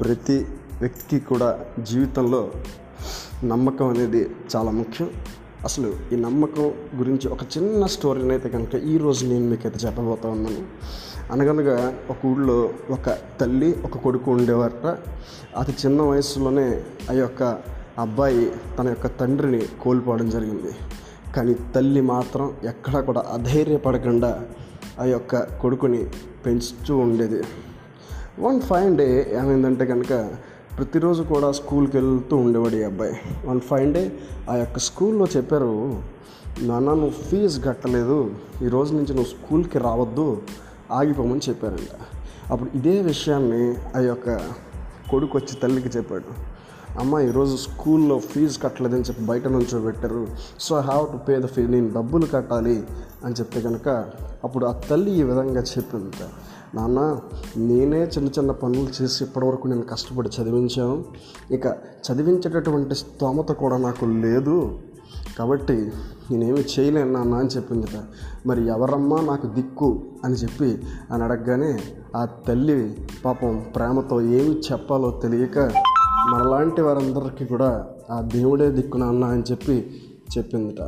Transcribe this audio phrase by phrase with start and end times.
[0.00, 0.46] ప్రతి
[0.80, 2.50] వ్యక్తికి కూడా జీవితంలో
[3.44, 5.10] నమ్మకం అనేది చాలా ముఖ్యం.
[5.64, 10.62] అసలు ఈ నమ్మకం గురించి ఒక చిన్న స్టోరీని అయితే కనుక ఈరోజు నేను మీకైతే చెప్పబోతా ఉన్నాను.
[11.32, 14.98] అనగనగా ఒక ఊళ్ళో ఒక తల్లి ఒక కొడుకు ఉండేవారట.
[15.56, 17.58] అతి చిన్న వయసులోనే ఆ యొక్క
[17.98, 20.72] అబ్బాయి తన యొక్క తండ్రిని కోల్పోవడం జరిగింది.
[21.36, 24.44] కానీ తల్లి మాత్రం ఎక్కడా కూడా అధైర్యపడకుండా
[25.00, 26.06] ఆ యొక్క కొడుకుని
[26.46, 27.42] పెంచుతూ ఉండేది.
[28.40, 30.30] వన్ ఫైన్ డే ఏమైందంటే కనుక
[30.76, 33.12] ప్రతిరోజు కూడా స్కూల్కి వెళ్తూ ఉండేవాడు ఈ అబ్బాయి.
[33.46, 34.12] వన్ ఫైన్ డే
[34.50, 36.02] ఆ యొక్క స్కూల్లో చెప్పారు
[36.62, 38.30] నాన్న నువ్వు ఫీజు కట్టలేదు
[38.62, 40.42] ఈ రోజు నుంచి నువ్వు స్కూల్కి రావద్దు
[40.92, 41.96] ఆగిపోమని చెప్పారంట.
[42.52, 44.36] అప్పుడు ఇదే విషయాన్ని ఆ యొక్క
[45.10, 46.56] కొడుకు వచ్చి తల్లికి చెప్పాడు.
[46.98, 50.26] అమ్మ ఈరోజు స్కూల్లో ఫీజు కట్టలేదని చెప్పి బయట నుంచో పెట్టారు
[50.60, 52.82] so I have to pay the fee నేను డబ్బులు కట్టాలి
[53.24, 54.04] అని చెప్తే కనుక
[54.44, 56.24] అప్పుడు ఆ తల్లి ఈ విధంగా చెప్పింది
[56.76, 57.20] నాన్న
[57.56, 61.04] నేనే చిన్న చిన్న పనులు చేసి ఇప్పటివరకు నేను కష్టపడి చదివించాను.
[61.50, 61.66] ఇక
[62.06, 64.78] చదివించేటటువంటి స్తోమత కూడా నాకు లేదు.
[65.38, 65.92] కాబట్టి
[66.30, 67.96] నేనేమి చేయలేను నాన్న అని చెప్పిందిట
[68.46, 71.78] మరి ఎవరమ్మా నాకు దిక్కు అని చెప్పి అని అడగగానే
[72.16, 75.58] ఆ తల్లి పాపం ప్రేమతో ఏమి చెప్పాలో తెలియక
[76.32, 79.76] మనలాంటి వారందరికీ కూడా ఆ దేవుడే దిక్కు నాన్న అని చెప్పి
[80.38, 80.80] చెప్పిందిట.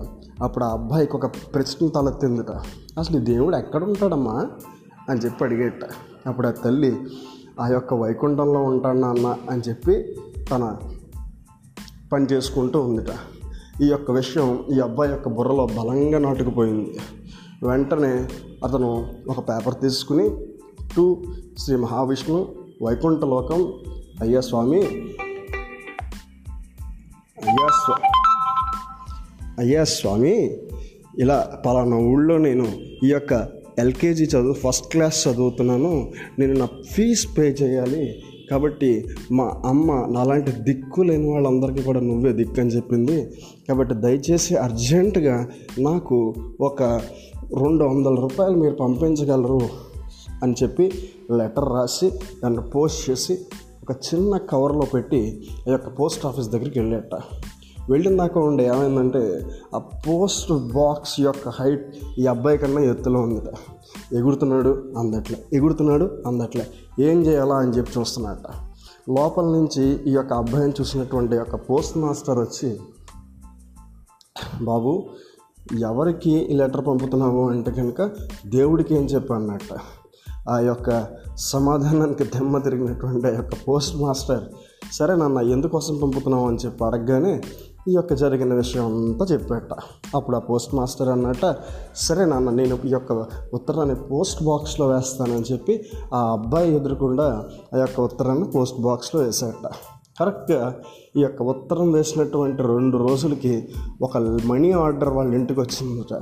[0.42, 2.50] అప్పుడు ఆ అబ్బాయికి ఒక ప్రశ్న తలెత్తిందిట.
[2.98, 4.46] అసలు ఈ దేవుడు ఎక్కడ ఉంటాడమ్మా
[5.08, 5.84] అని చెప్పి అడిగేట.
[6.26, 6.96] అప్పుడు ఆ తల్లి
[7.60, 10.16] ఆ యొక్క వైకుంఠంలో ఉంటాను నాన్న అని చెప్పి
[10.50, 10.76] తన
[12.12, 13.08] పని చేసుకుంటూ ఉందిట.
[13.82, 16.98] ఈ యొక్క విషయం ఈ అబ్బాయి యొక్క బుర్రలో బలంగా నాటుకుపోయింది.
[17.62, 18.28] వెంటనే
[18.64, 20.30] అతను ఒక పేపర్ తీసుకుని
[20.96, 21.22] టు
[21.58, 23.72] శ్రీ మహావిష్ణు వైకుంఠలోకం
[24.20, 24.82] అయ్యా స్వామి
[27.38, 27.96] అయ్యా స్వా
[29.58, 30.56] అయ్యా స్వామి
[31.18, 32.66] ఇలా పలానా ఊళ్ళో నేను
[33.04, 36.12] ఈ యొక్క ఎల్కేజీ చదువు ఫస్ట్ క్లాస్ చదువుతున్నాను.
[36.38, 38.22] నేను నా ఫీజ్ పే చేయాలి.
[38.50, 43.24] కాబట్టి మా అమ్మ నాలాంటి దిక్కు లేని వాళ్ళందరికీ కూడా నువ్వే దిక్కు అని చెప్పింది.
[43.68, 46.82] కాబట్టి దయచేసి అర్జెంటుగా నాకు ఒక
[47.62, 49.60] రెండు వందల రూపాయలు మీరు పంపించగలరు
[50.42, 50.92] అని చెప్పి
[51.36, 53.38] లెటర్ రాసి దాన్ని పోస్ట్ చేసి
[53.82, 57.20] ఒక చిన్న కవర్లో పెట్టి ఆ యొక్క పోస్ట్ ఆఫీస్ దగ్గరికి వెళ్ళేట.
[57.90, 63.54] వెళ్ళినాక ఉండే ఏమైందంటే ఆ పోస్ట్ బాక్స్ యొక్క హైట్ ఈ అబ్బాయి కన్నా ఎత్తులో ఉందట
[64.14, 66.66] ఎగురుతున్నాడు అందట్లే ఎగురుతున్నాడు అందట్లే.
[67.00, 68.46] ఏం చేయాలా అని చెప్పి చూస్తున్నట్ట
[69.10, 72.80] లోపల నుంచి ఈ యొక్క అబ్బాయిని చూసినటువంటి యొక్క పోస్ట్ మాస్టర్ వచ్చి
[74.62, 75.08] బాబు
[75.80, 78.10] ఎవరికి ఈ లెటర్ పంపుతున్నావు అంటే కనుక
[78.46, 79.78] దేవుడికి ఏం చెప్పన్నట్ట
[80.48, 81.06] ఆ యొక్క
[81.36, 84.44] సమాధానానికి దెమ్మ తిరిగినటువంటి ఆ యొక్క పోస్ట్ మాస్టర్
[84.92, 86.48] సరే నాన్న ఎందుకోసం పంపుతున్నావు?
[86.48, 87.42] అని చెప్పి అడగగానే
[87.88, 89.72] ఈ యొక్క జరిగిన విషయం అంతా చెప్పాట.
[90.14, 91.56] అప్పుడు ఆ పోస్ట్ మాస్టర్ అన్నట
[91.96, 95.84] సరే నాన్న నేను ఈ యొక్క ఉత్తరాన్ని పోస్ట్ బాక్స్లో వేస్తానని చెప్పి
[96.14, 97.44] ఆ అబ్బాయి ఎదురకుండా
[97.74, 99.70] ఆ యొక్క ఉత్తరాన్ని పోస్ట్ బాక్స్లో వేసాట
[100.20, 100.74] కరెక్ట్గా
[101.16, 103.68] ఈ యొక్క ఉత్తరం వేసినటువంటి రెండు రోజులకి
[104.02, 106.14] ఒక మనీ ఆర్డర్ వాళ్ళ ఇంటికి వచ్చిందట.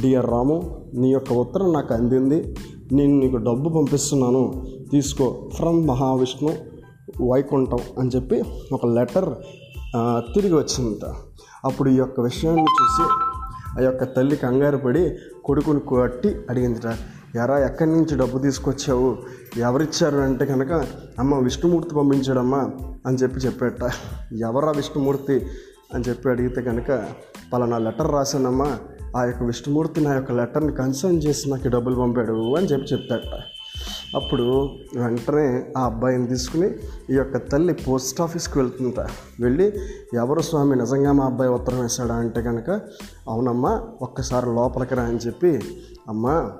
[0.00, 2.56] డియర్ రాము నీ యొక్క ఉత్తరం నాకు అందింది.
[2.92, 4.66] నేను నీకు డబ్బు పంపిస్తున్నాను.
[4.92, 5.50] తీసుకో.
[5.54, 6.74] ఫ్రమ్ మహావిష్ణు
[7.32, 9.34] వైకుంఠం అని చెప్పి ఒక లెటర్
[10.34, 11.14] తిరిగి వచ్చిందంట
[11.64, 13.02] అప్పుడు ఈ యొక్క విషయాన్ని చూసి
[13.80, 16.86] ఆ యొక్క తల్లి కంగారు పడి కొడుకుని కొట్టి అడిగిందిట
[17.36, 19.18] ఎరా ఎక్కడి నుంచి డబ్బు తీసుకొచ్చావు?
[19.56, 20.16] ఎవరిచ్చారు?
[20.16, 20.72] అంటే కనుక
[21.18, 22.70] అమ్మ విష్ణుమూర్తి పంపించాడమ్మా
[23.06, 23.90] అని చెప్పి చెప్పేట.
[24.32, 25.46] ఎవరా విష్ణుమూర్తి?
[25.94, 27.04] అని చెప్పి అడిగితే కనుక
[27.52, 28.78] పలానా లెటర్ రాశానమ్మా.
[29.16, 33.20] ఆ యొక్క విష్ణుమూర్తి నా యొక్క లెటర్ని కన్సర్న్ చేసి నాకు డబ్బులు పంపాడు అని చెప్పి చెప్తాట
[34.14, 36.70] అప్పుడు వెంటనే ఆ అబ్బాయిని తీసుకుని
[37.10, 39.00] ఈ యొక్క తల్లి పోస్ట్ ఆఫీస్కి వెళ్తుంట
[39.40, 39.72] వెళ్ళి
[40.14, 40.76] ఎవరు స్వామి?
[40.76, 42.14] నిజంగా మా అబ్బాయి ఉత్తరం వేశాడా?
[42.14, 42.80] అంటే కనుక
[43.28, 45.60] అవునమ్మా ఒక్కసారి లోపలికి రా అని చెప్పి
[46.08, 46.52] అమ్మా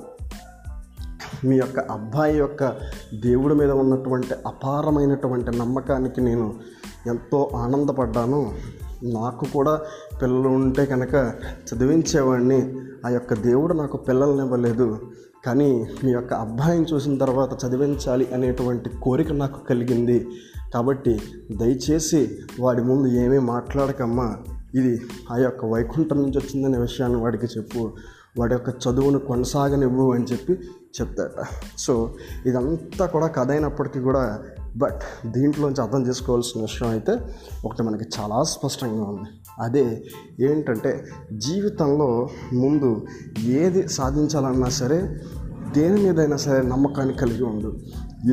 [1.44, 2.68] మీ యొక్క అబ్బాయి యొక్క
[3.20, 6.54] దేవుడి మీద ఉన్నటువంటి అపారమైనటువంటి నమ్మకానికి నేను
[7.06, 8.54] ఎంతో ఆనందపడ్డాను.
[9.02, 9.80] నాకు కూడా
[10.22, 11.14] పిల్లలు ఉంటే కనుక
[11.74, 12.76] చదివించేవాడిని.
[13.06, 14.98] ఆ యొక్క దేవుడు నాకు పిల్లల్ని ఇవ్వలేదు
[15.46, 20.26] కానీ మీ యొక్క అబ్బాయిని చూసిన తర్వాత చదివించాలి అనేటువంటి కోరిక నాకు కలిగింది.
[20.74, 21.20] కాబట్టి
[21.52, 24.36] దయచేసి వాడి ముందు ఏమీ మాట్లాడకమ్మా.
[24.74, 25.00] ఇది
[25.30, 27.92] ఆ యొక్క వైకుంఠం నుంచి వచ్చిందనే విషయాన్ని వాడికి చెప్పు.
[28.38, 30.52] వాడి యొక్క చదువును కొనసాగనివ్వు అని చెప్పి
[31.00, 31.30] చెప్తాట.
[31.78, 32.14] సో
[32.46, 34.42] ఇదంతా కూడా కథ అయినప్పటికీ కూడా
[34.76, 37.18] బట్ దీంట్లోంచి అర్థం చేసుకోవాల్సిన విషయం అయితే
[37.64, 39.43] ఒకటి మనకి చాలా స్పష్టంగా ఉంది.
[39.60, 40.04] అదే
[40.40, 43.06] ఏంటంటే జీవితంలో ముందు
[43.44, 45.16] ఏది సాధించాలన్నా సరే
[45.74, 47.76] దేని మీదైనా సరే నమ్మకాన్ని కలిగి ఉండు.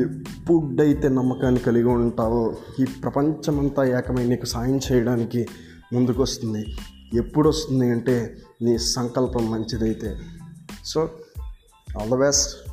[0.00, 5.46] ఎప్పుడైతే నమ్మకాన్ని కలిగి ఉంటావో ఈ ప్రపంచమంతా ఏకమై నీకు సాయం చేయడానికి
[5.92, 6.66] ముందుకు వస్తుంది
[7.14, 10.16] ఎప్పుడు వస్తుంది అంటే నీ సంకల్పం మంచిదైతే.
[10.84, 11.10] So
[12.00, 12.71] all the best.